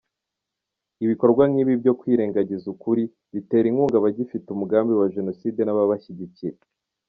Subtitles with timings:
[1.03, 3.03] Ibikorwa nk’ibi byo kwirengagiza ukuri,
[3.33, 6.57] bitera inkunga abagifite umugambi wa Jenoside n’ababashyigikira.